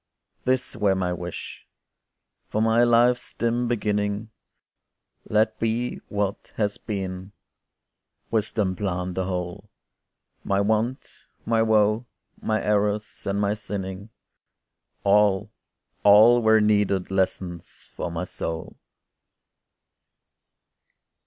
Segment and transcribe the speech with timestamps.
[0.45, 4.31] This were my wish!—from my life's dim beginning
[5.29, 7.33] Let be what has been!
[8.31, 9.69] wisdom planned the whole
[10.43, 12.07] My want, my woe,
[12.41, 14.09] my errors, and my sinning,
[15.03, 15.51] All,
[16.01, 18.77] all were needed lessons for my soul.